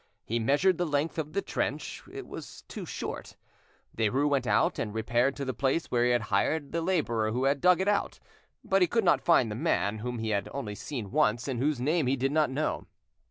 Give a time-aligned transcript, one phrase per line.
[0.25, 3.35] He measured the length of the trench, it was too short.
[3.95, 7.43] Derues went out and repaired to the place where he had hired the labourer who
[7.43, 8.19] had dug it out,
[8.63, 11.79] but he could not find the man, whom he had only seen once, and whose
[11.79, 12.87] name he did not know.